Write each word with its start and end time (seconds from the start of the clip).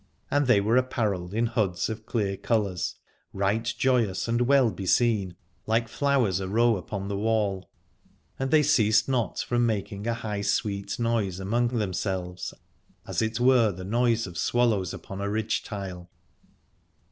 And 0.31 0.47
they 0.47 0.59
were 0.59 0.77
apparelled 0.77 1.31
in 1.31 1.45
hoods 1.45 1.87
of 1.87 2.07
clear 2.07 2.35
colours, 2.35 2.95
right 3.33 3.63
joyous 3.63 4.27
and 4.27 4.41
well 4.47 4.71
beseen, 4.71 5.35
like 5.67 5.87
flowers 5.87 6.41
arow 6.41 6.75
upon 6.75 7.07
the 7.07 7.15
wall: 7.19 7.69
and 8.39 8.49
they 8.49 8.63
ceased 8.63 9.07
not 9.07 9.41
from 9.41 9.63
making 9.67 10.07
a 10.07 10.15
high 10.15 10.41
sweet 10.41 10.97
noise 10.97 11.39
among 11.39 11.67
themselves, 11.67 12.51
as 13.05 13.21
it 13.21 13.39
were 13.39 13.71
the 13.71 13.85
noise 13.85 14.25
of 14.25 14.39
swallows 14.39 14.91
upon 14.91 15.21
a 15.21 15.29
ridge 15.29 15.61
tile. 15.61 16.09